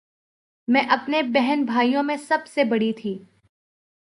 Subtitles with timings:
[0.67, 3.17] میں اپنے بہن بھائیوں میں سب سے بڑی تھی